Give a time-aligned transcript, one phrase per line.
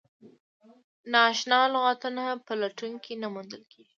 [1.11, 3.89] نا اشنا لغتونه په لټون کې نه موندل کیږي.